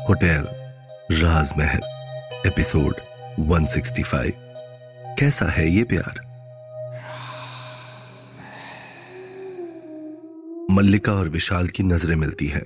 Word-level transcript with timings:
Hotel 0.00 0.48
राजमहल, 1.12 1.80
episode 2.46 2.94
165 3.40 4.32
कैसा 5.18 5.50
है 5.50 5.70
ये 5.70 5.84
प्यार? 5.84 6.20
मल्लिका 10.70 11.12
और 11.12 11.28
विशाल 11.28 11.68
की 11.68 11.82
नज़रें 11.82 12.16
मिलती 12.16 12.46
हैं। 12.46 12.64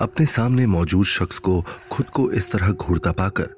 अपने 0.00 0.26
सामने 0.26 0.66
मौजूद 0.66 1.06
शख्स 1.06 1.38
को 1.38 1.64
खुद 1.90 2.06
को 2.06 2.30
इस 2.30 2.50
तरह 2.50 2.70
घूरता 2.70 3.12
पाकर 3.12 3.48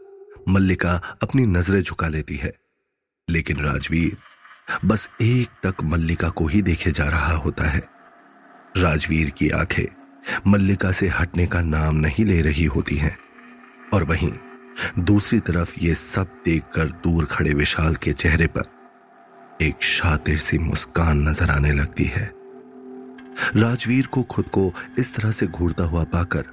मल्लिका 0.49 1.19
अपनी 1.23 1.47
नज़रें 1.47 1.83
झुका 1.83 2.09
लेती 2.09 2.37
है। 2.37 2.53
लेकिन 3.31 3.65
राजवीर, 3.65 4.17
बस 4.85 5.09
एक 5.23 5.49
तक 5.67 5.75
मल्लिका 5.83 6.29
को 6.29 6.47
ही 6.47 6.63
देखे 6.63 6.91
जा 6.91 7.05
रहा 7.05 7.37
होता 7.37 7.65
है। 7.65 7.83
राजवीर 8.77 9.31
की 9.31 9.51
आँखें 9.51 10.08
मल्लिका 10.47 10.91
से 10.93 11.09
हटने 11.11 11.47
का 11.47 11.61
नाम 11.61 11.97
नहीं 11.97 12.25
ले 12.25 12.41
रही 12.43 12.65
होती 12.67 12.97
हैं। 12.97 13.17
और 13.95 14.05
वहीं 14.05 14.33
दूसरी 14.99 15.39
तरफ़ 15.41 15.73
ये 15.81 15.95
सब 15.95 16.41
देखकर 16.45 16.89
दूर 17.05 17.25
खड़े 17.25 17.55
विशाल 17.55 17.95
के 17.95 18.13
चेहरे 18.13 18.47
पर 18.47 18.65
एक 19.63 19.83
शातिर 19.83 20.39
सी 20.39 20.59
मुस्कान 20.59 21.29
नज़र 21.29 21.51
आने 21.51 21.73
लगती 21.73 22.05
है। 22.07 22.31
राजवीर 23.57 24.07
को 24.07 24.23
खुद 24.25 24.49
को 24.49 24.73
इस 24.99 25.15
तरह 25.15 25.31
से 25.31 25.47
घूरता 25.47 25.85
हुआ 25.85 26.05
पाकर 26.05 26.45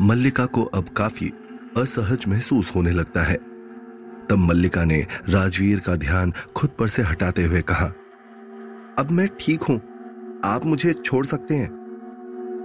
मल्लिका 0.00 0.46
को 0.46 0.64
अब 0.64 0.88
काफ़ी 0.88 1.32
असहज 1.76 2.24
महसूस 2.28 2.74
होने 2.74 2.92
लगता 2.92 3.22
है। 3.22 3.36
तब 4.28 4.38
मल्लिका 4.38 4.84
ने 4.84 5.06
राजवीर 5.28 5.80
का 5.80 5.96
ध्यान 5.96 6.32
खुद 6.56 6.70
पर 6.70 6.88
से 6.88 7.02
हटाते 7.02 7.44
हुए 7.44 7.60
कहा, 7.62 7.86
अब 8.98 9.08
मैं 9.10 9.28
ठीक 9.40 9.62
हूँ। 9.62 9.80
आप 10.44 10.64
मुझे 10.66 10.92
छोड़ 10.94 11.24
सकते 11.26 11.54
हैं? 11.54 11.85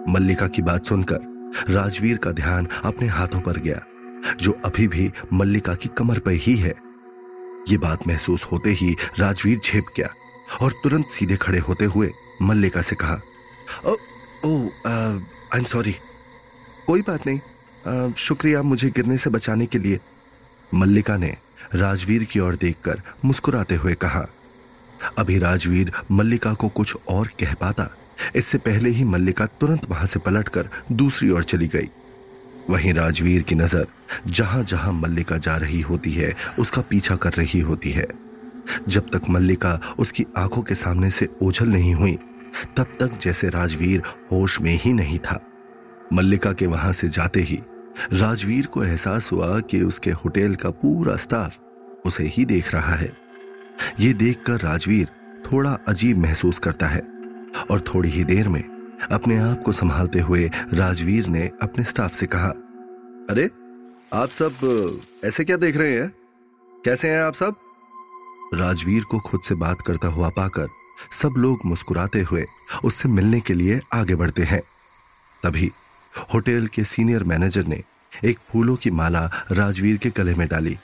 मल्लिका 0.10 0.48
की 0.48 0.62
बात 0.62 0.86
सुनकर 0.86 1.30
राजवीर 1.70 2.18
का 2.18 2.32
ध्यान 2.32 2.68
अपने 2.86 3.08
हाथों 3.08 3.40
पर 3.40 3.58
गया 3.58 3.82
जो 4.36 4.52
अभी 4.66 4.88
भी 4.88 5.12
मल्लिका 5.34 5.74
की 5.76 5.90
कमर 5.98 6.20
पर 6.20 6.32
ही 6.32 6.56
है। 6.56 6.74
ये 7.70 7.78
बात 7.78 8.08
महसूस 8.08 8.44
होते 8.44 8.70
ही 8.72 8.96
राजवीर 9.20 9.60
झेप 9.60 9.86
गया 9.98 10.10
और 10.62 10.72
तुरंत 10.84 11.10
सीधे 11.10 11.36
खड़े 11.36 11.60
होते 11.60 11.86
हुए 11.86 12.12
मल्लिका 12.42 12.82
से 12.82 12.96
कहा 12.96 13.20
ओ, 13.86 14.56
आई 15.54 15.60
एम 15.60 15.64
सॉरी 15.64 15.96
कोई 16.88 17.02
बात 17.02 17.28
नहीं 17.28 17.40
आ, 17.88 18.14
शुक्रिया 18.18 18.62
मुझे 18.62 18.90
गिरने 18.90 19.18
से 19.18 19.30
बचाने 19.30 19.66
के 19.66 19.80
लिए। 19.80 20.00
मल्लिका 20.72 21.18
ने 21.18 21.36
राजवीर 21.76 22.24
की 22.24 22.40
ओर 22.40 22.56
देखकर 22.56 23.02
मुस्कुराते 23.26 23.76
हुए 23.76 23.94
कहा 23.94 24.26
अभी 25.18 25.38
राजवीर 25.40 25.92
मल्लिका 26.12 26.54
को 26.54 26.70
कुछ 26.70 26.96
और 27.10 27.28
कह 27.40 27.54
पाता 27.54 27.90
इससे 28.36 28.58
पहले 28.58 28.90
ही 28.90 29.04
मल्लिका 29.04 29.46
तुरंत 29.60 29.90
वहाँ 29.90 30.06
से 30.06 30.20
पलटकर 30.20 30.70
दूसरी 30.92 31.30
ओर 31.30 31.44
चली 31.44 31.68
गई। 31.68 31.90
वहीं 32.70 32.94
राजवीर 32.94 33.42
की 33.42 33.56
नज़र 33.56 33.88
जहाँ 34.28 34.64
जहाँ 34.64 34.92
मल्लिका 34.94 35.38
जा 35.38 35.56
रही 35.58 35.82
होती 35.82 36.12
है, 36.12 36.34
उसका 36.60 36.82
पीछा 36.82 37.16
कर 37.16 37.34
रही 37.34 37.60
होती 37.60 37.92
है। 37.92 38.08
जब 38.88 39.10
तक 39.10 39.30
मल्लिका 39.30 39.80
उसकी 40.00 40.26
आँखों 40.38 40.62
के 40.62 40.76
सामने 40.76 41.10
से 41.12 41.28
ओझल 41.42 41.68
नहीं 41.68 41.94
हुई, 41.94 42.18
तब 42.78 42.98
तक 43.00 43.18
जैसे 43.22 43.50
राजवीर 43.50 44.02
होश 44.32 44.60
में 44.62 44.78
ही 44.78 44.94
नहीं 44.94 45.18
था। 45.20 45.40
मल्लिका 46.14 46.52
के 46.54 46.68
वहाँ 46.68 46.94
से 46.94 47.10
जाते 47.10 47.42
ही 47.42 47.60
राजवीर 48.14 48.66
को 48.66 48.84
एहसास 48.84 49.32
हुआ 49.32 49.60
कि 49.60 49.82
उसके 49.82 50.12
होटल 50.12 50.56
का 50.56 50.70
पूरा 50.72 51.16
स्टाफ 51.16 51.60
उसे 52.06 52.24
ही 52.24 52.46
देख 52.46 52.74
रहा 52.74 52.96
है। 52.96 53.12
ये 54.00 54.14
देखकर 54.14 54.62
राजवीर 54.62 55.08
थोड़ा 55.46 55.78
अजीब 55.88 56.18
महसूस 56.18 56.60
करता 56.60 56.88
है। 56.88 57.02
और 57.72 57.80
थोड़ी 57.80 58.10
ही 58.10 58.24
देर 58.24 58.50
में 58.50 58.98
अपने 59.12 59.38
आप 59.38 59.64
को 59.64 59.72
संभालते 59.72 60.20
हुए 60.20 60.52
राजवीर 60.74 61.28
ने 61.28 61.52
अपने 61.62 61.84
स्टाफ 61.84 62.14
से 62.14 62.26
कहा, 62.26 62.48
अरे, 63.30 63.50
आप 64.14 64.30
सब, 64.30 65.02
ऐसे 65.24 65.44
क्या 65.44 65.58
देख 65.58 65.78
रहे 65.78 66.00
हैं? 66.00 66.14
कैसे 66.86 67.10
हैं 67.10 67.22
आप 67.22 67.34
सब? 67.34 67.56
राजवीर 68.54 69.04
को 69.04 69.20
खुद 69.20 69.42
से 69.42 69.56
बात 69.56 69.82
करता 69.82 70.08
हुआ 70.08 70.30
पाकर 70.30 70.68
सब 71.22 71.34
लोग 71.38 71.60
मुस्कुराते 71.66 72.22
हुए 72.22 72.46
उससे 72.84 73.10
मिलने 73.10 73.40
के 73.40 73.54
लिए 73.54 73.82
आगे 73.94 74.16
बढ़ते 74.16 74.44
हैं। 74.44 74.62
तभी 75.44 75.72
होटल 76.34 76.68
के 76.68 76.84
सीनियर 76.84 77.24
मैनेजर 77.24 77.66
ने 77.66 77.84
एक 78.26 78.40
फूलों 78.50 78.76
की 78.76 78.92
माला 78.92 79.30
राजवीर 79.52 79.98
के 79.98 80.10
गले 80.10 80.34
में 80.34 80.48
डाली। 80.48 80.78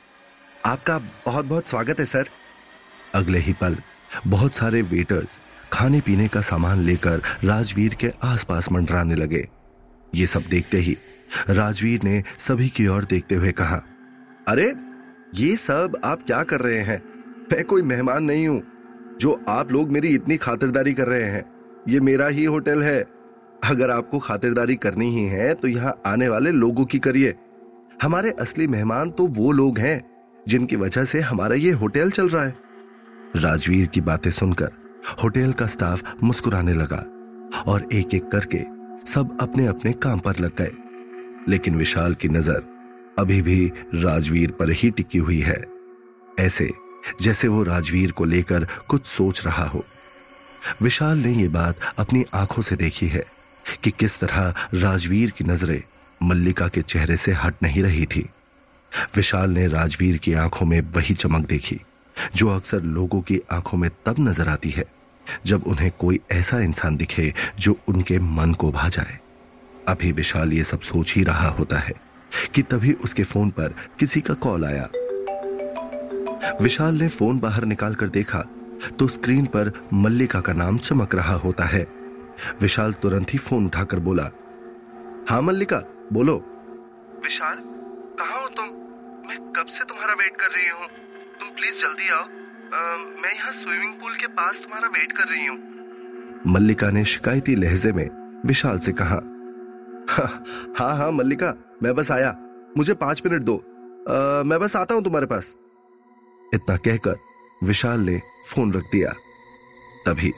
आपका 0.66 1.00
बहुत 1.00 1.46
बहुत 1.46 1.70
स्वागत 1.70 2.00
है, 2.00 2.06
सर। 2.06 2.30
अगले 3.16 3.40
ही 3.40 3.54
पल 3.54 3.78
बहुत 4.28 4.54
सारे 4.54 4.82
वेटर्स 4.82 5.40
खाने 5.74 6.00
पीने 6.02 6.28
का 6.28 6.42
सामान 6.42 6.80
लेकर 6.80 7.22
राजवीर 7.44 7.94
के 7.94 8.12
आसपास 8.24 8.72
मंडराने 8.72 9.16
लगे। 9.16 9.48
ये 10.16 10.28
सब 10.28 10.44
देखते 10.50 10.78
ही 10.78 10.98
राजवीर 11.50 12.04
ने 12.04 12.24
सभी 12.38 12.70
की 12.70 12.88
ओर 12.88 13.06
देखते 13.06 13.36
हुए 13.36 13.52
कहा, 13.52 13.82
अरे, 14.48 14.74
ये 15.36 15.56
सब 15.56 16.00
आप 16.04 16.24
क्या 16.24 16.44
कर 16.44 16.60
रहे 16.60 16.80
हैं? 16.80 17.02
मैं 17.52 17.64
कोई 17.64 17.82
मेहमान 17.82 18.24
नहीं 18.24 18.48
हूँ, 18.48 18.62
जो 19.20 19.40
आप 19.50 19.72
लोग 19.72 19.92
मेरी 19.92 20.14
इतनी 20.16 20.38
खातिरदारी 20.38 20.94
कर 20.94 21.08
रहे 21.08 21.24
हैं। 21.24 21.44
ये 21.90 22.00
मेरा 22.00 22.28
ही 22.28 22.46
होटल 22.46 22.84
है। 22.84 23.02
अगर 23.64 23.90
आपको 23.90 24.20
खातिरदारी 24.20 24.76
करनी 24.76 25.10
ही 25.12 25.24
है 25.26 25.54
तो 25.54 25.68
यहाँ 25.68 26.02
आने 26.06 26.28
वाले 26.30 26.52
लोगों 26.52 26.86
की 26.86 27.00
करिए। 27.00 27.36
हमारे 28.02 28.32
असली 28.32 28.68
मेहमान 28.68 29.12
तो 29.12 29.28
वो 29.28 29.52
लोग 29.52 29.80
हैं, 29.80 30.02
जिनकी 30.48 30.76
वजह 30.76 31.04
से 31.04 31.20
हमारा 31.20 31.56
ये 31.56 31.72
होटल 31.74 32.12
चल 32.12 32.30
रहा 32.30 32.44
है। 32.44 32.56
राजवीर 33.36 33.88
की 33.88 34.02
बातें 34.02 34.32
सुनकर 34.32 34.72
होटल 35.08 35.54
का 35.54 35.68
स्टाफ 35.68 36.24
मुस्कुराने 36.24 36.74
लगा 36.74 37.04
और 37.68 37.88
एक 37.94 38.14
एक 38.14 38.28
करके 38.32 38.60
सब 39.12 39.38
अपने 39.42 39.66
अपने 39.68 39.94
काम 39.94 40.20
पर 40.20 40.40
लग 40.40 40.56
गए। 40.58 40.72
लेकिन 41.48 41.76
विशाल 41.76 42.14
की 42.14 42.30
नज़र 42.30 42.64
अभी 43.20 43.42
भी 43.42 43.66
राजवीर 43.96 44.52
पर 44.52 44.72
ही 44.72 44.90
टिकी 44.92 45.18
हुई 45.18 45.40
है। 45.40 45.64
ऐसे, 46.40 46.70
जैसे 47.22 47.48
वो 47.48 47.64
राजवीर 47.64 48.12
को 48.12 48.26
लेकर 48.26 48.68
कुछ 48.88 49.06
सोच 49.06 49.46
रहा 49.46 49.66
हो। 49.66 49.84
विशाल 50.82 51.18
ने 51.18 51.32
यह 51.32 51.50
बात 51.50 51.80
अपनी 51.98 52.26
आँखों 52.34 52.62
से 52.62 52.76
देखी 52.76 53.08
है 53.08 53.26
कि 53.84 53.92
किस 53.92 54.20
तरह 54.20 54.54
राजवीर 54.74 55.32
की 55.32 55.44
नज़रें 55.44 55.82
मल्लिका 56.22 56.68
के 56.68 56.82
चेहरे 56.82 57.18
से 57.18 57.32
हट 57.34 57.64
नहीं 57.64 57.84
रही 57.84 58.06
थी। 58.06 58.28
विशाल 59.16 59.50
ने 59.50 59.68
राजवीर 59.68 60.18
की 60.18 60.34
आँखों 60.34 60.66
में 60.66 60.80
वही 60.92 61.14
चमक 61.14 61.48
देखी, 61.48 61.80
जो 62.36 62.50
अक्सर 62.50 62.82
लोगों 62.82 63.22
की 63.22 63.40
आँखों 63.52 63.78
में 63.78 63.90
तब 64.06 64.16
नज़र 64.20 64.50
आती 64.50 64.70
है 64.70 64.86
जब 65.46 65.64
उन्हें 65.68 65.92
कोई 66.00 66.20
ऐसा 66.32 66.60
इंसान 66.60 66.98
दिखे 66.98 67.34
जो 67.60 67.78
उनके 67.88 68.20
मन 68.20 68.54
को 68.54 68.72
भा 68.72 68.90
जाए। 68.90 69.20
अभी 69.88 70.12
विशाल 70.12 70.54
ये 70.54 70.64
सब 70.64 70.82
सोच 70.82 71.14
ही 71.14 71.24
रहा 71.24 71.48
होता 71.50 71.80
है 71.80 71.94
कि 72.56 72.62
तभी 72.62 72.94
उसके 72.94 73.24
फ़ोन 73.24 73.50
पर 73.50 73.76
किसी 74.00 74.22
का 74.22 74.34
कॉल 74.34 74.66
आया। 74.66 74.90
विशाल 76.62 76.96
ने 76.96 77.08
फ़ोन 77.08 77.40
बाहर 77.40 77.66
निकालकर 77.66 78.10
देखा 78.10 78.44
तो 79.00 79.08
स्क्रीन 79.08 79.46
पर 79.46 79.72
मल्लिका 79.94 80.42
का 80.42 80.54
नाम 80.54 80.78
चमक 80.78 81.16
रहा 81.16 81.36
होता 81.36 81.64
है। 81.64 81.84
विशाल 82.62 82.94
तुरंत 82.94 83.34
ही 83.34 83.40
फ़ोन 83.40 83.66
उठाकर 83.66 84.00
बोला 84.00 84.30
हाँ 85.30 85.42
मल्लिका, 85.42 85.78
बोलो। 86.14 86.36
विशाल, 87.24 87.58
कहा 88.20 88.42
हो 88.42 88.48
तुम? 88.48 88.66
मैं 89.30 89.52
कब 89.52 89.66
से 89.66 89.84
तुम्हारा 89.84 90.14
वेट 90.14 90.36
कर 90.36 90.48
रही 90.48 90.70
हूँ? 90.70 90.88
तुम 91.40 91.50
प्लीज़ 91.50 91.82
जल्दी 91.82 92.10
आओ। 92.10 92.24
मैं 92.68 93.34
यहाँ 93.34 93.52
स्विमिंग 93.52 93.94
पूल 93.94 94.16
के 94.16 94.28
पास 94.28 94.60
तुम्हारा 94.64 94.88
वेट 94.88 95.12
कर 95.12 95.28
रही 95.28 95.46
हूँ। 95.46 95.58
मल्लिका 96.48 96.90
ने 96.90 97.04
शिकायती 97.06 97.56
लहजे 97.56 97.92
में 97.92 98.10
विशाल 98.46 98.80
से 98.80 98.92
कहा 98.92 99.20
हाँ 100.10 100.28
हाँ 100.78 100.96
हा, 100.98 101.10
मल्लिका 101.12 101.54
मैं 101.84 101.94
बस 101.96 102.12
आया। 102.12 102.36
मुझे 102.78 102.94
पाँच 102.94 103.22
मिनट 103.26 103.44
दो। 103.44 103.56
आ, 104.10 104.44
मैं 104.44 104.60
बस 104.60 104.76
आता 104.76 104.96
हूँ 104.96 105.04
तुम्हारे 105.04 105.26
पास। 105.26 105.56
इतना 106.54 106.76
कहकर 106.78 107.18
विशाल 107.64 108.00
ने 108.00 108.22
फ़ोन 108.50 108.74
रख 108.74 108.84
दिया। 108.92 109.14
तभी 110.06 110.34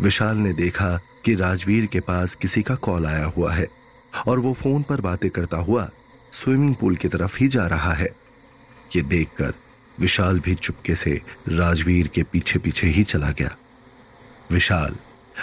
विशाल 0.00 0.36
ने 0.36 0.52
देखा 0.52 0.96
कि 1.24 1.34
राजवीर 1.34 1.86
के 1.86 2.00
पास 2.00 2.34
किसी 2.34 2.62
का 2.62 2.74
कॉल 2.74 3.06
आया 3.06 3.24
हुआ 3.36 3.52
है 3.52 3.66
और 4.26 4.38
वो 4.38 4.52
फ़ोन 4.52 4.82
पर 4.82 5.00
बातें 5.00 5.30
करता 5.30 5.56
हुआ 5.60 5.90
स्विमिंग 6.32 6.74
पूल 6.74 6.96
की 6.96 7.08
तरफ़ 7.08 7.36
ही 7.38 7.48
जा 7.48 7.66
रहा 7.66 7.92
है। 7.92 8.14
ये 8.96 9.02
देखकर 9.02 9.54
विशाल 10.00 10.40
भी 10.40 10.54
चुपके 10.54 10.94
से 10.94 11.20
राजवीर 11.48 12.08
के 12.08 12.22
पीछे 12.22 12.58
पीछे 12.58 12.86
ही 12.86 13.04
चला 13.04 13.30
गया। 13.30 13.56
विशाल, 14.50 14.96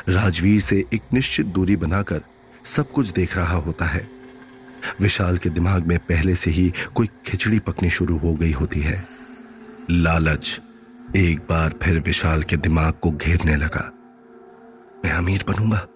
राजवीर 0.09 0.61
से 0.61 0.85
एक 0.93 1.01
निश्चित 1.13 1.45
दूरी 1.45 1.75
बनाकर 1.75 2.21
सब 2.75 2.91
कुछ 2.91 3.09
देख 3.09 3.37
रहा 3.37 3.57
होता 3.57 3.85
है। 3.85 4.09
विशाल 4.99 5.37
के 5.37 5.49
दिमाग 5.49 5.87
में 5.87 5.99
पहले 5.99 6.35
से 6.35 6.51
ही 6.51 6.73
कोई 6.95 7.09
खिचड़ी 7.25 7.59
पकनी 7.59 7.89
शुरू 7.89 8.17
हो 8.17 8.33
गई 8.33 8.51
होती 8.51 8.79
है। 8.79 9.07
लालच 9.89 10.59
एक 11.15 11.39
बार 11.39 11.73
फिर 11.83 11.99
विशाल 11.99 12.43
के 12.43 12.57
दिमाग 12.57 12.93
को 12.93 13.11
घेरने 13.11 13.55
लगा। 13.55 13.91
मैं 15.05 15.11
अमीर 15.11 15.45
बनूँगा 15.47 15.87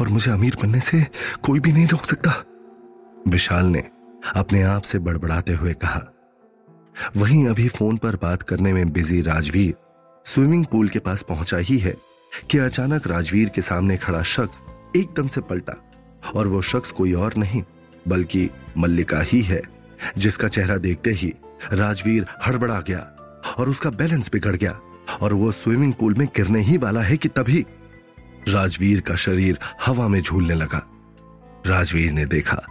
और 0.00 0.08
मुझे 0.08 0.30
अमीर 0.30 0.56
बनने 0.62 0.80
से 0.80 1.06
कोई 1.42 1.60
भी 1.60 1.72
नहीं 1.72 1.86
रोक 1.86 2.04
सकता। 2.04 2.44
विशाल 3.28 3.66
ने 3.66 3.90
अपने 4.36 4.62
आप 4.62 4.82
से 4.82 4.98
बड़बड़ाते 4.98 5.52
हुए 5.52 5.74
कहा 5.74 6.19
वहीं 7.16 7.46
अभी 7.48 7.68
फ़ोन 7.68 7.96
पर 7.96 8.16
बात 8.16 8.42
करने 8.42 8.72
में 8.72 8.92
बिज़ी 8.92 9.20
राजवीर 9.22 9.74
स्विमिंग 10.26 10.66
पूल 10.66 10.88
के 10.88 10.98
पास 10.98 11.22
पहुँचा 11.22 11.56
ही 11.56 11.78
है 11.78 11.94
कि 12.50 12.58
अचानक 12.58 13.06
राजवीर 13.06 13.48
के 13.48 13.62
सामने 13.62 13.96
खड़ा 13.96 14.22
शख्स 14.22 14.62
एकदम 14.96 15.26
से 15.26 15.40
पलटा 15.40 15.74
और 16.34 16.46
वो 16.46 16.62
शख्स 16.62 16.90
कोई 16.90 17.12
और 17.12 17.34
नहीं, 17.36 17.62
बल्कि 18.08 18.50
मल्लिका 18.78 19.20
ही 19.20 19.42
है, 19.42 19.62
जिसका 20.18 20.48
चेहरा 20.48 20.76
देखते 20.76 21.10
ही 21.10 21.32
राजवीर 21.72 22.26
हड़बड़ा 22.46 22.80
गया 22.80 23.00
और 23.58 23.68
उसका 23.68 23.90
बैलेंस 23.90 24.30
बिगड़ 24.32 24.56
गया 24.56 24.80
और 25.20 25.32
वो 25.32 25.52
स्विमिंग 25.52 25.92
पूल 25.92 26.14
में 26.14 26.26
गिरने 26.26 26.60
ही 26.60 26.76
वाला 26.78 27.00
है 27.00 27.16
कि 27.16 27.28
तभी 27.28 27.66
राजवीर 28.48 29.00
का 29.00 29.16
शरीर 29.16 29.58
हवा 29.86 30.08
में 30.08 30.22
झूलने 30.22 30.54
लगा। 30.54 30.86
राजवीर 31.66 32.12
ने 32.12 32.26
देखा 32.26 32.62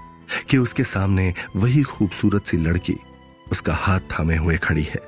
कि 0.50 0.58
उसके 0.58 0.84
सामने 0.84 1.34
वही 1.56 1.84
खूबसूरत 1.84 2.46
सी 2.46 2.58
लड़की 2.58 2.96
उसका 3.52 3.74
हाथ 3.74 4.00
थामे 4.12 4.36
हुए 4.36 4.58
खड़ी 4.58 4.84
है, 4.84 5.02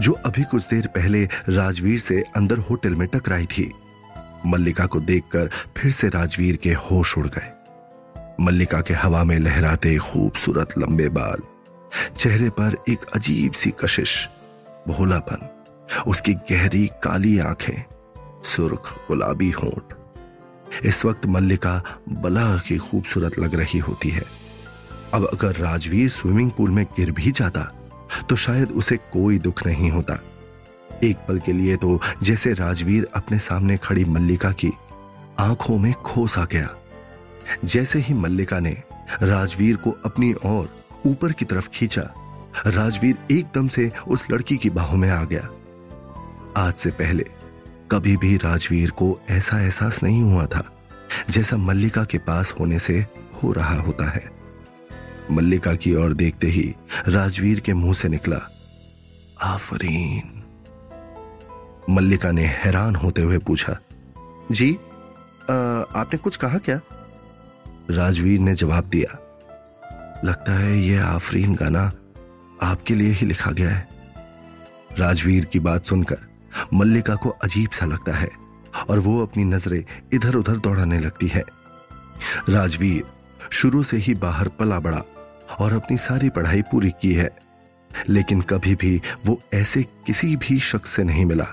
जो 0.00 0.12
अभी 0.12 0.42
कुछ 0.42 0.66
देर 0.66 0.86
पहले 0.86 1.24
राजवीर 1.48 1.98
से 2.00 2.22
अंदर 2.36 2.58
होटल 2.60 2.94
में 2.94 3.06
टकराई 3.08 3.46
थी। 3.46 3.72
मल्लिका 4.46 4.86
को 4.86 5.00
देखकर 5.00 5.50
फिर 5.76 5.92
से 5.92 6.08
राजवीर 6.08 6.56
के 6.56 6.72
होश 6.72 7.16
उड़ 7.18 7.26
गए। 7.26 7.50
मल्लिका 8.40 8.80
के 8.80 8.94
हवा 8.94 9.22
में 9.24 9.38
लहराते 9.38 9.96
खूबसूरत 9.98 10.78
लंबे 10.78 11.08
बाल, 11.08 11.42
चेहरे 12.18 12.48
पर 12.50 12.76
एक 12.88 13.04
अजीब 13.14 13.52
सी 13.52 13.70
कशिश, 13.80 14.28
भोलापन, 14.88 15.48
उसकी 16.06 16.34
गहरी 16.50 16.86
काली 17.02 17.38
आँखें, 17.38 17.82
सुर्ख 18.44 18.94
गुलाबी 19.08 19.50
होंठ। 19.50 19.94
इस 20.84 21.04
वक्त 21.04 21.26
मल्लिका 21.26 21.82
बला 22.08 22.56
की 22.58 22.76
खूबसूरत 22.78 23.38
लग 23.38 23.54
रही 23.54 23.78
होती 23.78 24.08
है। 24.08 24.22
अब 25.14 25.24
अगर 25.24 25.56
राजवीर 25.56 26.08
स्विमिंग 26.08 26.50
पूल 26.50 26.70
में 26.70 26.84
गिर 26.96 27.10
भी 27.10 27.30
जाता 27.32 27.62
तो 28.28 28.36
शायद 28.36 28.70
उसे 28.72 28.96
कोई 29.12 29.38
दुख 29.38 29.66
नहीं 29.66 29.90
होता। 29.90 30.20
एक 31.04 31.16
पल 31.28 31.38
के 31.38 31.52
लिए 31.52 31.76
तो 31.76 32.00
जैसे 32.22 32.52
राजवीर 32.52 33.08
अपने 33.14 33.38
सामने 33.38 33.76
खड़ी 33.76 34.04
मल्लिका 34.04 34.50
की 34.52 34.70
आँखों 35.40 35.78
में 35.78 35.92
खोस 35.94 36.36
आ 36.38 36.44
गया, 36.44 36.68
जैसे 37.64 37.98
ही 37.98 38.14
मल्लिका 38.14 38.58
ने 38.58 38.76
राजवीर 39.22 39.76
को 39.76 39.90
अपनी 40.04 40.32
ओर 40.46 40.68
ऊपर 41.06 41.32
की 41.32 41.44
तरफ़ 41.44 41.68
खींचा, 41.68 42.02
राजवीर 42.66 43.16
एकदम 43.30 43.68
से 43.68 43.90
उस 44.08 44.26
लड़की 44.30 44.56
की 44.56 44.70
बाहों 44.70 44.96
में 44.96 45.08
आ 45.10 45.22
गया। 45.24 45.48
आज 46.56 46.72
से 46.74 46.90
पहले 46.92 47.26
कभी 47.90 48.16
भी 48.16 48.36
राजवीर 48.36 48.90
को 48.92 49.18
ऐसा 49.30 49.60
एहसास 49.60 50.02
नहीं 50.02 50.22
हुआ 50.22 50.46
था, 50.46 50.64
जैसा 51.30 51.56
मल्लिका 51.56 52.04
के 52.04 52.18
पास 52.20 52.52
होने 52.60 52.78
से 52.78 52.98
हो 53.42 53.52
रहा 53.52 53.80
होता 53.80 54.10
है। 54.10 54.37
मल्लिका 55.30 55.74
की 55.74 55.94
ओर 55.94 56.12
देखते 56.12 56.46
ही 56.46 56.74
राजवीर 57.08 57.60
के 57.60 57.72
मुँह 57.74 57.94
से 57.94 58.08
निकला। 58.08 58.40
आफरीन। 59.42 60.34
मल्लिका 61.90 62.30
ने 62.30 62.44
हैरान 62.44 62.96
होते 62.96 63.22
हुए 63.22 63.38
पूछा 63.38 63.76
जी 64.52 64.72
आ, 65.50 65.54
आपने 66.00 66.18
कुछ 66.18 66.36
कहा 66.36 66.58
क्या? 66.58 66.80
राजवीर 67.90 68.40
ने 68.40 68.54
जवाब 68.54 68.84
दिया 68.84 69.18
लगता 70.24 70.52
है 70.52 70.78
यह 70.78 71.04
आफरीन 71.04 71.54
गाना 71.54 71.92
आपके 72.62 72.94
लिए 72.94 73.12
ही 73.12 73.26
लिखा 73.26 73.50
गया 73.50 73.70
है। 73.70 73.88
राजवीर 74.98 75.44
की 75.44 75.60
बात 75.60 75.84
सुनकर 75.84 76.18
मल्लिका 76.74 77.14
को 77.14 77.28
अजीब 77.28 77.70
सा 77.70 77.86
लगता 77.86 78.16
है 78.16 78.28
और 78.90 78.98
वो 78.98 79.22
अपनी 79.22 79.44
नज़रें 79.44 79.84
इधर 80.12 80.34
उधर 80.34 80.56
दौड़ाने 80.56 80.98
लगती 80.98 81.26
है। 81.26 81.42
राजवीर 82.48 83.04
शुरू 83.50 83.82
से 83.82 83.96
ही 83.96 84.14
बाहर 84.14 84.48
पला 84.48 84.78
बड़ा 84.80 85.02
और 85.60 85.72
अपनी 85.72 85.96
सारी 85.96 86.28
पढ़ाई 86.28 86.62
पूरी 86.62 86.90
की 87.02 87.12
है। 87.12 87.30
लेकिन 88.08 88.40
कभी 88.42 88.74
भी 88.74 89.00
वो 89.26 89.40
ऐसे 89.54 89.82
किसी 90.06 90.34
भी 90.36 90.58
शख्स 90.60 90.90
से 90.90 91.04
नहीं 91.04 91.24
मिला, 91.24 91.46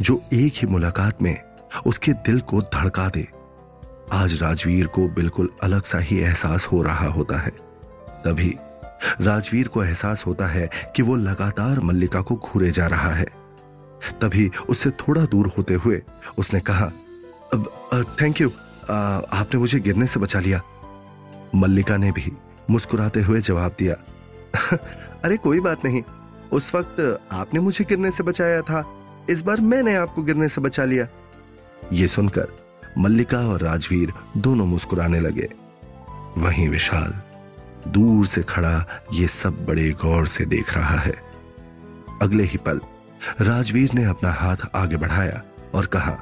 जो 0.00 0.20
एक 0.32 0.52
ही 0.56 0.66
मुलाकात 0.66 1.22
में 1.22 1.36
उसके 1.86 2.12
दिल 2.12 2.40
को 2.40 2.60
धड़का 2.64 3.08
दे। 3.08 3.26
आज 4.12 4.42
राजवीर 4.42 4.86
को 4.86 5.06
बिल्कुल 5.08 5.50
अलग 5.62 5.82
सा 5.82 5.98
ही 5.98 6.18
एहसास 6.18 6.64
हो 6.64 6.82
रहा 6.82 7.08
होता 7.08 7.38
है। 7.38 7.50
तभी 8.24 8.54
राजवीर 9.20 9.68
को 9.68 9.82
एहसास 9.84 10.24
होता 10.26 10.46
है 10.46 10.68
कि 10.96 11.02
वो 11.02 11.16
लगातार 11.16 11.80
मल्लिका 11.80 12.20
को 12.20 12.36
घूरे 12.36 12.70
जा 12.70 12.86
रहा 12.86 13.12
है। 13.12 13.26
तभी 14.20 14.50
उससे 14.68 14.90
थोड़ा 14.98 15.24
दूर 15.24 15.52
होते 15.58 15.74
हुए 15.74 16.02
उसने 16.38 16.60
कहा 16.60 16.90
थैंक 18.20 18.40
यू। 18.40 18.48
आपने 18.90 19.58
मुझे 19.58 19.80
गिरने 19.80 20.06
से 20.06 20.20
बचा 20.20 20.40
लिया। 20.40 20.60
मल्लिका 21.54 21.96
ने 21.96 22.10
भी 22.10 22.32
मुस्कुराते 22.70 23.20
हुए 23.20 23.40
जवाब 23.40 23.76
दिया, 23.78 23.94
अरे, 25.24 25.36
कोई 25.36 25.60
बात 25.60 25.84
नहीं। 25.84 26.02
उस 26.52 26.74
वक्त 26.74 27.20
आपने 27.32 27.60
मुझे 27.60 27.84
गिरने 27.84 28.10
से 28.10 28.22
बचाया 28.22 28.62
था। 28.62 28.84
इस 29.30 29.42
बार 29.42 29.60
मैंने 29.60 29.94
आपको 29.94 30.22
गिरने 30.22 30.48
से 30.48 30.60
बचा 30.60 30.84
लिया। 30.84 31.06
ये 31.92 32.06
सुनकर 32.06 32.48
मल्लिका 32.98 33.38
और 33.38 33.60
राजवीर 33.60 34.12
दोनों 34.36 34.66
मुस्कुराने 34.66 35.20
लगे। 35.20 35.48
वहीं 36.38 36.68
विशाल 36.68 37.14
दूर 37.88 38.26
से 38.26 38.42
खड़ा 38.42 39.04
ये 39.12 39.26
सब 39.26 39.66
बड़े 39.66 39.90
गौर 39.90 40.26
से 40.26 40.44
देख 40.44 40.74
रहा 40.74 40.98
है। 40.98 41.14
अगले 42.22 42.44
ही 42.44 42.58
पल 42.58 42.80
राजवीर 43.40 43.90
ने 43.94 44.04
अपना 44.04 44.32
हाथ 44.32 44.56
आगे 44.74 44.96
बढ़ाया 44.96 45.42
और 45.74 45.86
कहा 45.86 46.18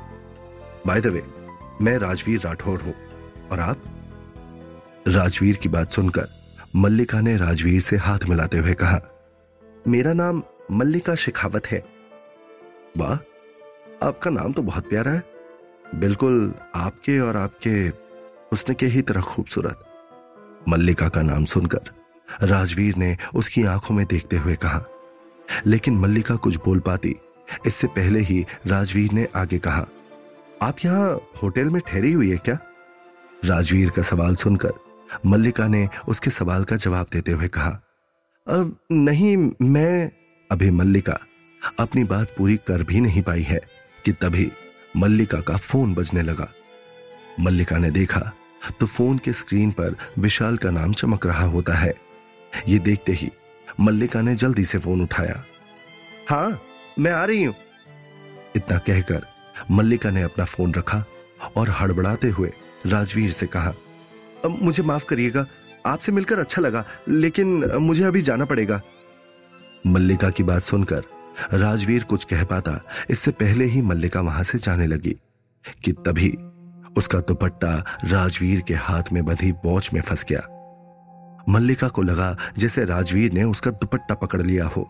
बाय 0.86 1.00
द 1.00 1.06
वे 1.06 1.26
मैं 1.82 1.98
राजवीर 1.98 2.40
राठौड़ 2.44 2.80
हूँ 2.80 2.94
और 3.52 3.60
आप? 3.60 3.76
राजवीर 5.08 5.56
की 5.56 5.68
बात 5.68 5.92
सुनकर 5.92 6.28
मल्लिका 6.76 7.20
ने 7.20 7.36
राजवीर 7.36 7.80
से 7.80 7.96
हाथ 7.96 8.24
मिलाते 8.28 8.58
हुए 8.58 8.72
कहा, 8.74 9.00
मेरा 9.84 10.12
नाम 10.12 10.42
मल्लिका 10.70 11.14
शेखावत 11.14 11.66
है। 11.66 11.82
वाह, 12.98 13.14
आपका 14.06 14.30
नाम 14.30 14.52
तो 14.52 14.62
बहुत 14.62 14.88
प्यारा 14.88 15.12
है। 15.12 15.22
बिल्कुल 15.94 16.52
आपके 16.74 17.18
और 17.18 17.36
आपके 17.36 17.88
उसने 18.52 18.74
के 18.74 18.86
ही 18.86 19.02
तरह 19.02 19.20
खूबसूरत। 19.20 19.84
मल्लिका 20.68 21.08
का 21.08 21.22
नाम 21.22 21.44
सुनकर 21.44 22.46
राजवीर 22.46 22.96
ने 22.96 23.16
उसकी 23.34 23.64
आँखों 23.66 23.94
में 23.94 24.04
देखते 24.06 24.36
हुए 24.36 24.54
कहा, 24.56 24.84
लेकिन 25.66 25.96
मल्लिका 25.98 26.36
कुछ 26.36 26.56
बोल 26.56 26.80
पाती। 26.80 27.14
इससे 27.66 27.86
पहले 27.86 28.20
ही 28.20 28.44
राजवीर 28.66 29.12
ने 29.12 29.26
आगे 29.36 29.58
कहा, 29.58 29.86
आप 30.62 30.84
यहाँ 30.84 31.08
होटल 31.42 31.70
में 31.70 31.80
ठहरी 31.86 32.12
हुई 32.12 32.30
है 32.30 32.36
क्या? 32.38 32.58
राजवीर 33.44 33.90
का 33.90 34.02
सवाल 34.02 34.36
सुनकर 34.36 34.72
मल्लिका 35.26 35.66
ने 35.68 35.88
उसके 36.08 36.30
सवाल 36.30 36.64
का 36.64 36.76
जवाब 36.76 37.06
देते 37.12 37.32
हुए 37.32 37.48
कहा, 37.48 37.70
अब 38.46 38.76
नहीं, 38.92 39.36
मैं 39.62 40.10
अभी 40.50 40.70
मल्लिका 40.70 41.18
अपनी 41.80 42.04
बात 42.04 42.34
पूरी 42.38 42.56
कर 42.66 42.82
भी 42.82 43.00
नहीं 43.00 43.22
पाई 43.22 43.42
है 43.42 43.60
कि 44.04 44.12
तभी 44.14 44.50
मल्लिका 44.96 45.40
का 45.40 45.56
फ़ोन 45.56 45.94
बजने 45.94 46.22
लगा। 46.22 46.48
मल्लिका 47.40 47.78
ने 47.78 47.90
देखा 47.90 48.20
तो 48.80 48.86
फ़ोन 48.86 49.18
के 49.18 49.32
स्क्रीन 49.32 49.70
पर 49.72 49.96
विशाल 50.18 50.56
का 50.56 50.70
नाम 50.70 50.92
चमक 50.92 51.26
रहा 51.26 51.44
होता 51.46 51.74
है। 51.74 51.92
ये 52.68 52.78
देखते 52.78 53.12
ही 53.12 53.30
मल्लिका 53.80 54.20
ने 54.20 54.34
जल्दी 54.34 54.64
से 54.64 54.78
फ़ोन 54.78 55.02
उठाया। 55.02 55.44
हाँ 56.28 56.60
मैं 56.98 57.12
आ 57.12 57.24
रही 57.24 57.44
हूँ। 57.44 57.54
इतना 58.56 58.78
कहकर 58.78 59.26
मल्लिका 59.70 60.10
ने 60.10 60.22
अपना 60.22 60.44
फ़ोन 60.44 60.74
रखा 60.74 61.04
और 61.56 61.70
हड़बड़ाते 61.70 62.28
हुए 62.28 62.52
राजवीर 62.86 63.30
से 63.30 63.46
कहा 63.46 63.72
मुझे 64.46 64.82
माफ़ 64.82 65.04
करिएगा, 65.04 65.46
आपसे 65.86 66.12
मिलकर 66.12 66.38
अच्छा 66.38 66.62
लगा, 66.62 66.84
लेकिन 67.08 67.64
मुझे 67.76 68.04
अभी 68.04 68.22
जाना 68.22 68.44
पड़ेगा। 68.44 68.80
मल्लिका 69.86 70.30
की 70.30 70.42
बात 70.42 70.62
सुनकर 70.62 71.02
राजवीर 71.52 72.02
कुछ 72.02 72.24
कह 72.24 72.44
पाता, 72.44 72.80
इससे 73.10 73.30
पहले 73.30 73.64
ही 73.64 73.82
मल्लिका 73.82 74.20
वहाँ 74.20 74.42
से 74.42 74.58
जाने 74.58 74.86
लगी, 74.86 75.16
कि 75.84 75.92
तभी 75.92 76.30
उसका 76.96 77.18
दुपट्टा 77.18 77.74
राजवीर 78.04 78.60
के 78.60 78.74
हाथ 78.74 79.02
में 79.12 79.24
बंधी 79.24 79.50
वॉच 79.64 79.90
में 79.94 80.00
फंस 80.00 80.24
गया। 80.28 80.40
मल्लिका 81.48 81.88
को 81.88 82.02
लगा 82.02 82.36
जैसे 82.58 82.84
राजवीर 82.84 83.32
ने 83.32 83.44
उसका 83.44 83.70
दुपट्टा 83.70 84.14
पकड़ 84.14 84.42
लिया 84.42 84.66
हो। 84.66 84.88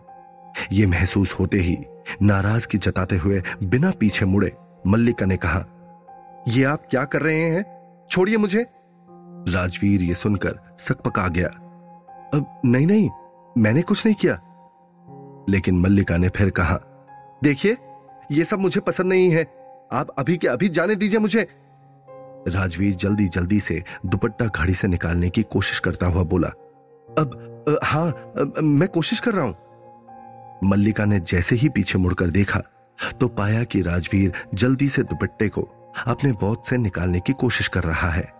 यह 0.71 0.87
महसूस 0.87 1.31
होते 1.31 1.57
ही 1.57 1.77
नाराज़गी 2.21 2.77
जताते 2.77 3.17
हुए 3.17 3.41
बिना 3.63 3.91
पीछे 3.91 4.25
मुड़े 4.25 4.51
मल्लिका 4.87 5.25
ने 5.25 5.37
कहा 5.37 5.65
यह 6.47 6.69
आप 6.69 6.87
क्या 6.91 7.03
कर 7.05 7.21
रहे 7.21 7.39
हैं? 7.39 7.63
छोड़िए 8.09 8.37
मुझे। 8.37 8.65
राजवीर 9.47 10.03
ये 10.03 10.13
सुनकर 10.13 10.59
सकपका 10.79 11.27
गया। 11.27 11.47
अब 12.33 12.61
नहीं 12.65 12.87
नहीं, 12.87 13.09
मैंने 13.55 13.81
कुछ 13.81 14.05
नहीं 14.05 14.15
किया। 14.15 14.33
लेकिन 15.49 15.79
मल्लिका 15.79 16.17
ने 16.17 16.29
फिर 16.29 16.49
कहा, 16.49 16.79
देखिए, 17.43 17.77
ये 18.31 18.43
सब 18.43 18.59
मुझे 18.59 18.79
पसंद 18.79 19.07
नहीं 19.07 19.29
है। 19.31 19.43
आप 19.93 20.09
अभी 20.19 20.37
के 20.37 20.47
अभी 20.47 20.69
जाने 20.69 20.95
दीजिए 20.95 21.19
मुझे। 21.19 21.47
राजवीर 22.47 22.95
जल्दी 22.95 23.27
जल्दी 23.27 23.59
से 23.59 23.83
दुपट्टा 24.05 24.45
घड़ी 24.45 24.73
से 24.73 24.87
निकालने 24.87 25.29
की 25.29 25.43
कोशिश 25.43 25.79
करता 25.79 26.07
हुआ 26.07 26.23
बोला, 26.23 26.47
अब 27.07 27.79
हाँ 27.83 28.05
मैं 28.63 28.87
कोशिश 28.87 29.19
कर 29.19 29.33
रहा 29.33 29.45
हूँ। 29.45 29.55
मल्लिका 30.63 31.05
ने 31.05 31.19
जैसे 31.19 31.55
ही 31.55 31.69
पीछे 31.69 31.97
मुड़कर 31.97 32.29
देखा 32.29 32.61
तो 33.19 33.27
पाया 33.27 33.63
कि 33.63 33.81
राजवीर 33.81 34.33
जल्दी 34.53 34.87
से 34.89 35.03
दुपट्टे 35.03 35.47
को 35.49 35.61
अपने 36.07 36.31
बौद्ध 36.31 36.61
से 36.69 36.77
निकालने 36.77 37.19
की 37.19 37.33
कोशिश 37.33 37.67
कर 37.67 37.83
रहा 37.83 38.09
है। 38.09 38.38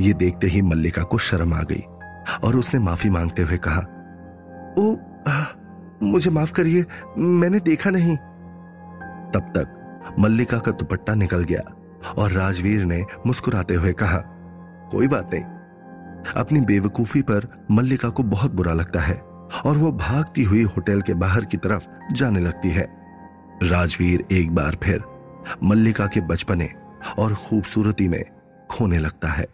ये 0.00 0.12
देखते 0.12 0.46
ही 0.46 0.62
मल्लिका 0.62 1.02
को 1.02 1.18
शर्म 1.18 1.54
आ 1.54 1.62
गई 1.62 1.82
और 2.44 2.56
उसने 2.56 2.80
माफ़ी 2.80 3.10
मांगते 3.10 3.42
हुए 3.42 3.58
कहा 3.58 3.80
ओ 4.78 4.96
आ, 5.28 5.44
मुझे 6.02 6.30
माफ़ 6.30 6.52
करिए 6.52 6.84
मैंने 7.18 7.60
देखा 7.60 7.90
नहीं। 7.90 8.16
तब 9.32 9.52
तक 9.56 10.14
मल्लिका 10.18 10.58
का 10.58 10.72
दुपट्टा 10.72 11.14
निकल 11.14 11.44
गया 11.44 11.62
और 12.18 12.32
राजवीर 12.32 12.84
ने 12.84 13.04
मुस्कुराते 13.26 13.74
हुए 13.74 13.92
कहा 13.92 14.18
कोई 14.92 15.08
बात 15.08 15.30
नहीं। 15.34 15.44
अपनी 16.36 16.60
बेवकूफ़ी 16.60 17.22
पर 17.22 17.48
मल्लिका 17.70 18.08
को 18.08 18.22
बहुत 18.22 18.52
बुरा 18.52 18.72
लगता 18.72 19.00
है 19.00 19.14
और 19.64 19.76
वो 19.76 19.92
भागती 19.92 20.42
हुई 20.42 20.62
होटल 20.62 21.00
के 21.00 21.14
बाहर 21.14 21.44
की 21.44 21.56
तरफ़ 21.56 21.86
जाने 22.12 22.40
लगती 22.40 22.70
है। 22.70 22.86
राजवीर 23.62 24.24
एक 24.32 24.54
बार 24.54 24.76
फिर 24.82 25.02
मल्लिका 25.64 26.06
के 26.06 26.20
बचपने 26.20 26.70
और 27.18 27.34
खूबसूरती 27.34 28.08
में 28.08 28.22
खोने 28.70 28.98
लगता 28.98 29.28
है। 29.28 29.46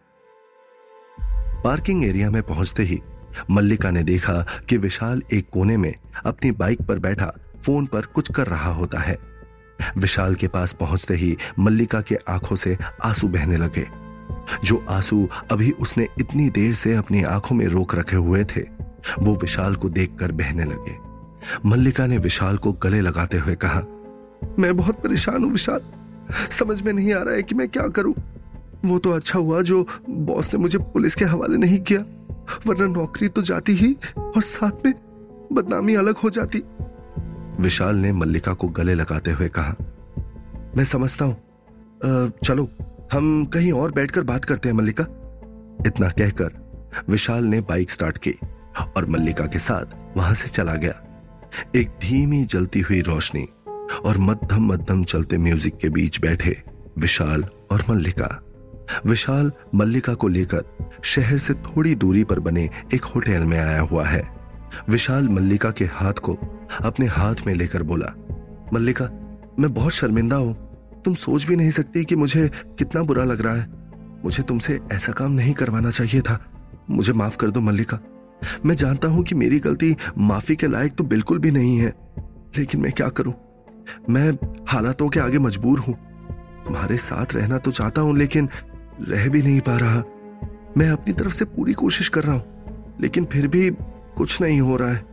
पार्किंग 1.64 2.04
एरिया 2.04 2.30
में 2.30 2.42
पहुँचते 2.42 2.82
ही 2.82 3.00
मल्लिका 3.50 3.90
ने 3.90 4.02
देखा 4.02 4.34
कि 4.68 4.76
विशाल 4.76 5.22
एक 5.32 5.48
कोने 5.50 5.76
में 5.76 5.94
अपनी 6.26 6.50
बाइक 6.50 6.82
पर 6.82 6.98
बैठा 6.98 7.32
फ़ोन 7.62 7.86
पर 7.86 8.06
कुछ 8.06 8.30
कर 8.32 8.46
रहा 8.46 8.72
होता 8.72 9.00
है। 9.00 9.18
विशाल 9.98 10.34
के 10.34 10.48
पास 10.48 10.72
पहुँचते 10.72 11.14
ही 11.14 11.36
मल्लिका 11.58 12.00
के 12.00 12.16
आँखों 12.28 12.56
से 12.56 12.76
आँसू 13.04 13.28
बहने 13.28 13.56
लगे। 13.56 13.86
जो 14.64 14.84
आँसू 14.90 15.28
अभी 15.50 15.70
उसने 15.70 16.06
इतनी 16.20 16.48
देर 16.50 16.74
से 16.74 16.94
अपनी 16.94 17.22
आँखों 17.22 17.56
में 17.56 17.66
रोक 17.66 17.94
रखे 17.94 18.16
हुए 18.16 18.44
थे, 18.44 18.60
वो 19.18 19.34
विशाल 19.34 19.74
को 19.74 19.88
देखकर 19.88 20.32
बहने 20.32 20.64
लगे। 20.64 20.96
मल्लिका 21.66 22.06
ने 22.06 22.18
विशाल 22.18 22.56
को 22.56 22.72
गले 22.72 23.00
लगाते 23.00 23.38
हुए 23.38 23.54
कहा, 23.54 23.82
मैं 24.58 24.76
बहुत 24.76 25.02
परेशान 25.02 25.44
हूँ 25.44 25.50
विशाल। 25.52 25.80
समझ 26.58 26.80
में 26.82 26.92
नहीं 26.92 27.12
आ 27.12 27.22
रहा 27.22 27.34
है 27.34 27.42
कि 27.42 27.54
मैं 27.54 27.68
क्या 27.68 27.86
करूँ। 27.88 28.14
वो 28.84 28.98
तो 28.98 29.10
अच्छा 29.10 29.38
हुआ 29.38 29.60
जो 29.62 29.86
बॉस 30.08 30.52
ने 30.54 30.60
मुझे 30.60 30.78
पुलिस 30.78 31.14
के 31.14 31.24
हवाले 31.24 31.56
नहीं 31.56 31.78
किया। 31.80 32.04
वरना 32.66 32.86
नौकरी 32.88 33.28
तो 33.28 33.42
जाती 33.42 33.72
ही 33.74 33.92
और 34.18 34.42
साथ 34.42 34.84
में 34.84 34.92
बदनामी 35.52 35.94
अलग 35.94 36.16
हो 36.16 36.30
जाती। 36.30 36.62
विशाल 37.60 37.96
ने 37.96 38.12
मल्लिका 38.12 38.52
को 38.52 38.68
गले 38.70 38.94
लगाते 38.94 39.30
हुए 39.30 39.48
कहा, 39.50 39.74
मैं 40.76 40.84
समझता 40.84 41.24
हूँ। 41.24 41.36
चलो, 42.44 42.68
हम 43.12 43.44
कहीं 43.44 43.72
और 43.72 43.92
बैठकर 43.92 44.22
बात 44.24 44.44
करते 44.44 44.68
हैं 44.68 44.76
मल्लिका। 44.76 45.04
इतना 45.86 46.08
कहकर 46.10 47.04
विशाल 47.08 47.44
ने 47.44 47.60
बाइक 47.60 47.90
स्टार्ट 47.90 48.18
की 48.18 48.34
और 48.96 49.06
मल्लिका 49.10 49.46
के 49.46 49.58
साथ 49.58 50.16
वहाँ 50.16 50.34
से 50.34 50.48
चला 50.48 50.74
गया। 50.76 51.00
एक 51.76 51.88
धीमी 52.02 52.44
जलती 52.44 52.80
हुई 52.80 53.00
रोशनी 53.02 53.46
और 54.04 54.18
मध्यम 54.20 54.72
मध्यम 54.72 55.04
चलते 55.04 55.38
म्यूज़िक 55.38 55.76
के 55.76 55.88
बीच 55.88 56.20
बैठे 56.20 56.56
विशाल 56.98 57.44
और 57.72 57.84
मल्लिका। 57.90 58.28
विशाल 59.06 59.52
मल्लिका 59.74 60.14
को 60.14 60.28
लेकर 60.28 60.64
शहर 61.04 61.38
से 61.38 61.54
थोड़ी 61.54 61.94
दूरी 61.94 62.24
पर 62.24 62.40
बने 62.40 62.68
एक 62.94 63.04
होटल 63.04 63.44
में 63.44 63.58
आया 63.58 63.80
हुआ 63.80 64.06
है। 64.06 64.22
विशाल 64.88 65.28
मल्लिका 65.28 65.70
के 65.70 65.84
हाथ 65.84 66.12
को 66.12 66.36
अपने 66.84 67.06
हाथ 67.06 67.34
में 67.46 67.54
लेकर 67.54 67.82
बोला, 67.82 68.12
मल्लिका, 68.74 69.04
मैं 69.58 69.72
बहुत 69.74 69.92
शर्मिंदा 69.92 70.36
हूँ। 70.36 70.54
तुम 71.04 71.14
सोच 71.14 71.44
भी 71.44 71.56
नहीं 71.56 71.70
सकती 71.70 72.04
कि 72.04 72.16
मुझे 72.16 72.48
कितना 72.78 73.02
बुरा 73.02 73.24
लग 73.24 73.40
रहा 73.40 73.54
है। 73.54 73.66
मुझे 74.24 74.42
तुमसे 74.42 74.78
ऐसा 74.92 75.12
काम 75.12 75.32
नहीं 75.32 75.52
करवाना 75.54 75.90
चाहिए 75.90 76.20
था। 76.20 76.38
मुझे 76.90 77.12
माफ़ 77.12 77.36
कर 77.36 77.50
दो 77.50 77.60
मल्लिका। 77.60 77.98
मैं 78.66 78.74
जानता 78.74 79.08
हूँ 79.08 79.22
कि 79.24 79.34
मेरी 79.34 79.58
गलती 79.58 79.94
माफ़ी 80.18 80.56
के 80.56 80.66
लायक 80.66 80.92
तो 80.92 81.04
बिल्कुल 81.04 81.38
भी 81.38 81.50
नहीं 81.50 81.78
है, 81.78 81.92
लेकिन 82.58 82.80
मैं 82.80 82.92
क्या 82.92 83.08
करूँ? 83.08 83.34
मैं 84.10 84.30
हालातों 84.68 85.08
के 85.08 85.20
आगे 85.20 85.38
मजबूर 85.38 85.78
हूँ। 85.78 85.94
तुम्हारे 86.64 86.96
साथ 86.96 87.34
रहना 87.34 87.58
तो 87.58 87.70
चाहता 87.70 88.00
हूँ, 88.00 88.16
लेकिन 88.16 88.48
रह 89.00 89.28
भी 89.28 89.42
नहीं 89.42 89.60
पा 89.60 89.76
रहा। 89.76 90.02
मैं 90.76 90.88
अपनी 90.90 91.12
तरफ़ 91.14 91.32
से 91.32 91.44
पूरी 91.46 91.72
कोशिश 91.74 92.08
कर 92.08 92.24
रहा 92.24 92.34
हूँ, 92.34 92.96
लेकिन 93.00 93.24
फिर 93.24 93.46
भी 93.46 93.70
कुछ 94.16 94.40
नहीं 94.40 94.60
हो 94.60 94.76
रहा 94.76 94.92
है। 94.92 95.04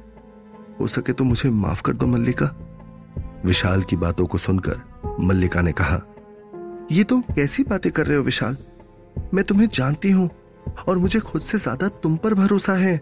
हो 0.79 0.87
सके 0.87 1.13
तो 1.13 1.23
मुझे 1.23 1.49
माफ़ 1.49 1.81
कर 1.81 1.93
दो 1.93 2.07
मल्लिका। 2.07 2.45
विशाल 3.45 3.81
की 3.81 3.95
बातों 3.95 4.25
को 4.25 4.37
सुनकर 4.37 4.81
मल्लिका 5.19 5.61
ने 5.61 5.71
कहा, 5.71 6.01
ये 6.91 7.03
तुम 7.03 7.21
कैसी 7.35 7.63
बातें 7.63 7.91
कर 7.91 8.05
रहे 8.05 8.17
हो 8.17 8.23
विशाल? 8.23 8.57
मैं 9.33 9.43
तुम्हें 9.43 9.67
जानती 9.67 10.11
हूँ 10.11 10.29
और 10.87 10.97
मुझे 10.97 11.19
खुद 11.19 11.41
से 11.41 11.57
ज़्यादा 11.57 11.87
तुम 12.03 12.15
पर 12.17 12.33
भरोसा 12.33 12.73
है। 12.73 12.97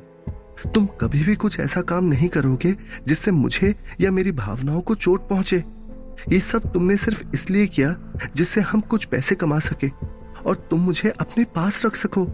तुम 0.66 0.86
कभी 1.02 1.24
भी 1.24 1.36
कुछ 1.36 1.60
ऐसा 1.60 1.82
काम 1.82 2.06
नहीं 2.06 2.28
करोगे 2.30 2.72
जिससे 3.08 3.32
मुझे 3.32 3.74
या 4.02 4.12
मेरी 4.12 4.32
भावनाओं 4.32 4.82
को 4.82 4.96
चोट 4.96 5.28
पहुँचे। 5.30 5.64
ये 6.30 6.40
सब 6.42 6.72
तुमने 6.74 6.98
सिर्फ़ 6.98 7.24
इसलिए 7.34 7.68
किया 7.68 7.96
जिससे 8.36 8.62
हम 8.62 8.82
कुछ 8.82 9.06
पैसे 9.06 9.36
कमा 9.36 9.60
सके। 9.60 9.88
और 10.46 10.56
तुम 10.70 10.80
मुझे 10.80 11.10
अपने 11.12 11.44
पास 11.56 11.86
रख 11.86 11.96
सको। 11.96 12.26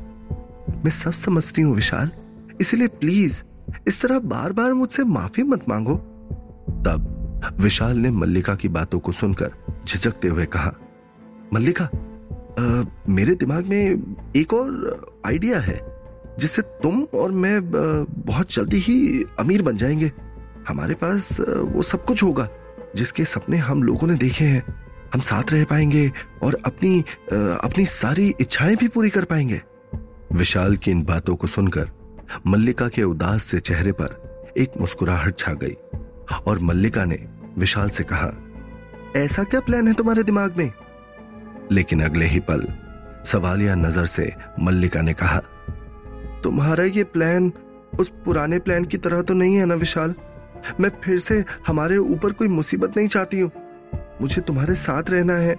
मैं 0.83 0.91
सब 0.93 1.11
समझती 1.13 1.61
हूँ 1.61 1.75
विशाल, 1.75 2.11
इसलिए 2.61 2.87
प्लीज़, 2.89 3.41
इस 3.87 4.01
तरह 4.01 4.19
बार 4.19 4.53
बार 4.53 4.73
मुझसे 4.73 5.03
माफ़ी 5.05 5.43
मत 5.43 5.67
मांगो। 5.69 5.95
तब 6.85 7.57
विशाल 7.59 7.97
ने 7.97 8.09
मल्लिका 8.11 8.55
की 8.55 8.67
बातों 8.69 8.99
को 8.99 9.11
सुनकर 9.11 9.51
झिझकते 9.87 10.27
हुए 10.27 10.45
कहा, 10.45 10.73
मल्लिका 11.53 11.89
मेरे 13.09 13.35
दिमाग 13.35 13.65
में 13.65 14.15
एक 14.35 14.53
और 14.53 15.21
आइडिया 15.25 15.59
है, 15.59 15.79
जिससे 16.39 16.61
तुम 16.83 17.03
और 17.13 17.31
मैं 17.33 17.59
बहुत 18.25 18.53
जल्दी 18.53 18.77
ही 18.77 19.23
अमीर 19.39 19.61
बन 19.61 19.77
जाएँगे। 19.77 20.11
हमारे 20.67 20.95
पास 20.95 21.27
वो 21.39 21.81
सब 21.81 22.05
कुछ 22.05 22.23
होगा, 22.23 22.47
जिसके 22.95 23.23
सपने 23.25 23.57
हम 23.59 23.83
लोगों 23.83 24.07
ने 24.07 24.15
देखे 24.17 24.45
हैं। 24.45 24.63
हम 25.13 25.21
साथ 25.21 25.51
रह 25.53 25.63
पाएँगे 25.63 26.11
और 26.43 26.57
अपनी 26.65 26.99
अपनी 27.31 27.85
सारी 27.85 28.33
इच्छाएँ 28.41 28.75
भी 28.75 28.87
पूरी 28.87 29.09
कर 29.09 29.25
पाएँगे। 29.25 29.61
विशाल 30.33 30.75
की 30.75 30.91
इन 30.91 31.03
बातों 31.03 31.35
को 31.35 31.47
सुनकर 31.47 31.89
मल्लिका 32.47 32.87
के 32.87 33.03
उदास 33.03 33.43
से 33.43 33.59
चेहरे 33.59 33.91
पर 33.91 34.53
एक 34.57 34.71
मुस्कुराहट 34.81 35.37
छा 35.39 35.53
गई 35.53 35.75
और 36.47 36.59
मल्लिका 36.59 37.05
ने 37.05 37.17
विशाल 37.57 37.89
से 37.89 38.03
कहा, 38.03 38.31
ऐसा 39.15 39.43
क्या 39.43 39.59
प्लान 39.59 39.87
है 39.87 39.93
तुम्हारे 39.93 40.23
दिमाग 40.23 40.57
में? 40.57 40.71
लेकिन 41.71 42.03
अगले 42.03 42.25
ही 42.25 42.39
पल 42.49 42.67
सवालिया 43.25 43.75
नज़र 43.75 44.05
से 44.05 44.31
मल्लिका 44.59 45.01
ने 45.01 45.13
कहा, 45.13 45.39
तुम्हारा 46.43 46.83
ये 46.85 47.03
प्लान 47.05 47.51
उस 47.99 48.11
पुराने 48.25 48.59
प्लान 48.59 48.85
की 48.85 48.97
तरह 48.97 49.21
तो 49.21 49.33
नहीं 49.33 49.55
है 49.55 49.65
ना 49.65 49.75
विशाल? 49.75 50.13
मैं 50.79 50.89
फिर 51.03 51.19
से 51.19 51.43
हमारे 51.67 51.97
ऊपर 51.97 52.33
कोई 52.33 52.47
मुसीबत 52.47 52.97
नहीं 52.97 53.07
चाहती 53.07 53.39
हूँ। 53.39 53.51
मुझे 54.21 54.41
तुम्हारे 54.41 54.75
साथ 54.75 55.09
रहना 55.09 55.33
है, 55.33 55.55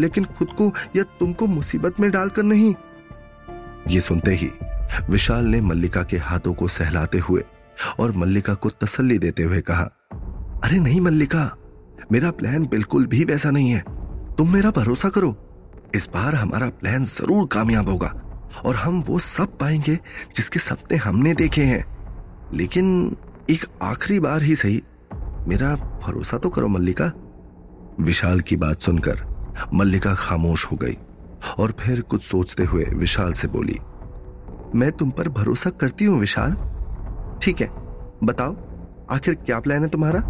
लेकिन 0.00 0.24
खुद 0.24 0.48
को 0.48 0.72
या 0.96 1.02
तुमको 1.20 1.46
मुसीबत 1.46 2.00
में 2.00 2.10
डालकर 2.10 2.42
नहीं। 2.42 2.74
ये 3.88 4.00
सुनते 4.00 4.34
ही 4.34 4.50
विशाल 5.10 5.44
ने 5.44 5.60
मल्लिका 5.60 6.02
के 6.02 6.16
हाथों 6.16 6.52
को 6.54 6.68
सहलाते 6.68 7.18
हुए 7.18 7.44
और 8.00 8.12
मल्लिका 8.12 8.54
को 8.54 8.70
तसल्ली 8.70 9.18
देते 9.18 9.42
हुए 9.42 9.60
कहा, 9.60 9.82
अरे 10.64 10.78
नहीं 10.78 11.00
मल्लिका, 11.00 11.50
मेरा 12.12 12.30
प्लान 12.30 12.66
बिल्कुल 12.66 13.06
भी 13.06 13.24
वैसा 13.24 13.50
नहीं 13.50 13.70
है। 13.70 13.84
तुम 14.36 14.52
मेरा 14.52 14.70
भरोसा 14.70 15.08
करो। 15.08 15.34
इस 15.94 16.08
बार 16.14 16.34
हमारा 16.34 16.68
प्लान 16.70 17.04
ज़रूर 17.04 17.46
कामयाब 17.46 17.88
होगा 17.88 18.12
और 18.64 18.76
हम 18.76 19.02
वो 19.02 19.18
सब 19.18 19.58
पाएँगे 19.58 19.98
जिसके 20.36 20.58
सपने 20.58 20.96
हमने 20.96 21.34
देखे 21.34 21.64
हैं। 21.64 21.84
लेकिन 22.54 23.16
एक 23.50 23.64
आखिरी 23.82 24.18
बार 24.20 24.42
ही 24.42 24.54
सही। 24.54 24.82
मेरा 25.48 25.74
भरोसा 26.02 26.38
तो 26.38 26.50
करो 26.50 26.68
मल्लिका। 26.68 27.10
विशाल 28.00 28.40
की 28.40 28.56
बात 28.56 28.80
सुनकर 28.80 29.20
मल्लिका 29.74 30.14
खामोश 30.14 30.64
हो 30.66 30.76
गई 30.76 30.96
और 31.58 31.72
फिर 31.80 32.00
कुछ 32.00 32.22
सोचते 32.22 32.64
हुए 32.64 32.84
विशाल 32.94 33.32
से 33.32 33.48
बोली, 33.48 33.78
मैं 34.74 34.90
तुम 34.92 35.10
पर 35.10 35.28
भरोसा 35.28 35.70
करती 35.70 36.04
हूँ 36.04 36.18
विशाल। 36.20 36.56
ठीक 37.42 37.60
है, 37.60 37.68
बताओ, 38.24 38.56
आखिर 39.10 39.34
क्या 39.36 39.58
प्लान 39.60 39.82
है 39.82 39.88
तुम्हारा? 39.88 40.20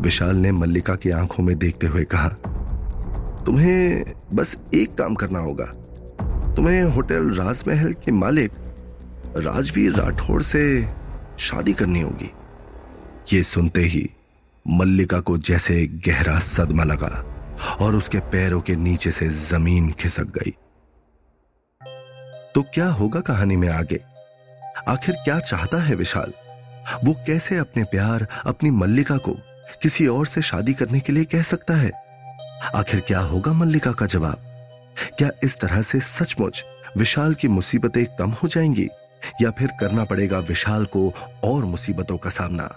विशाल 0.00 0.36
ने 0.36 0.52
मल्लिका 0.52 0.94
की 0.94 1.10
आँखों 1.10 1.44
में 1.44 1.56
देखते 1.58 1.86
हुए 1.86 2.04
कहा, 2.04 2.28
तुम्हें 3.46 4.04
बस 4.32 4.56
एक 4.74 4.94
काम 4.94 5.14
करना 5.14 5.38
होगा। 5.38 5.64
तुम्हें 6.56 6.82
होटल 6.84 7.30
राजमहल 7.34 7.92
के 8.04 8.12
मालिक 8.12 8.52
राजवीर 9.36 9.94
राठौड़ 9.94 10.42
से 10.42 10.62
शादी 11.38 11.72
करनी 11.72 12.00
होगी। 12.00 12.30
ये 13.32 13.42
सुनते 13.42 13.80
ही 13.82 14.08
मल्लिका 14.68 15.20
को 15.20 15.38
जैसे 15.38 15.86
गहरा 15.86 16.38
सदमा 16.38 16.84
लगा 16.84 17.24
और 17.80 17.96
उसके 17.96 18.18
पैरों 18.18 18.60
के 18.60 18.76
नीचे 18.76 19.10
से 19.10 19.28
ज़मीन 19.28 19.92
खिसक 19.92 20.22
गई। 20.22 20.50
तो 22.54 22.62
क्या 22.62 22.86
होगा 22.86 23.20
कहानी 23.20 23.56
में 23.56 23.68
आगे? 23.68 24.00
आखिर 24.88 25.14
क्या 25.14 25.40
चाहता 25.40 25.82
है 25.82 25.94
विशाल? 25.94 26.32
वो 27.04 27.12
कैसे 27.12 27.56
अपने 27.56 27.84
प्यार, 27.84 28.26
अपनी 28.46 28.70
मल्लिका 28.70 29.16
को 29.16 29.32
किसी 29.82 30.06
और 30.06 30.26
से 30.26 30.42
शादी 30.42 30.74
करने 30.74 31.00
के 31.00 31.12
लिए 31.12 31.24
कह 31.24 31.42
सकता 31.42 31.74
है? 31.74 31.90
आखिर 32.74 33.00
क्या 33.00 33.20
होगा 33.20 33.52
मल्लिका 33.52 33.92
का 33.92 34.06
जवाब? 34.06 34.46
क्या 35.18 35.30
इस 35.44 35.56
तरह 35.60 35.82
से 35.82 36.00
सचमुच 36.00 36.64
विशाल 36.96 37.34
की 37.34 37.48
मुसीबतें 37.48 38.06
कम 38.16 38.30
हो 38.30 38.48
जाएँगी 38.48 38.88
या 39.42 39.50
फिर 39.50 39.68
करना 39.80 40.04
पड़ेगा 40.04 40.38
विशाल 40.38 40.84
को 40.84 41.14
और 41.44 41.64
मुसीबतों 41.64 42.16
का 42.16 42.30
सामना? 42.30 42.76